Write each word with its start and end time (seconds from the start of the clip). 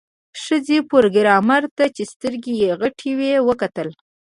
ښځې 0.43 0.77
پروګرامر 0.91 1.63
ته 1.77 1.85
چې 1.95 2.03
سترګې 2.13 2.53
یې 2.61 2.71
غټې 2.81 3.11
وې 3.19 3.33
وکتل 3.47 3.89